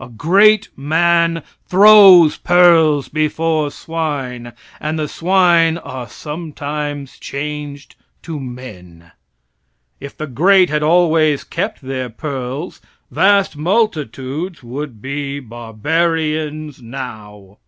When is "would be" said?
14.62-15.38